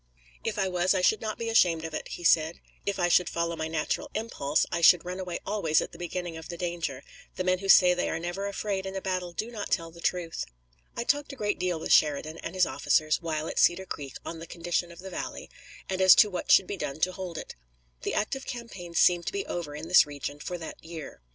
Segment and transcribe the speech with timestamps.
[0.43, 2.59] "If I was I should not be ashamed of it," he said.
[2.87, 6.37] "If I should follow my natural impulse, I should run away always at the beginning
[6.37, 7.03] of the danger;
[7.35, 10.01] the men who say they are never afraid in a battle do not tell the
[10.01, 10.47] truth."
[10.97, 14.39] I talked a great deal with Sheridan and his officers while at Cedar Creek on
[14.39, 15.51] the condition of the valley,
[15.87, 17.53] and as to what should be done to hold it.
[18.01, 21.21] The active campaign seemed to be over in this region for that year.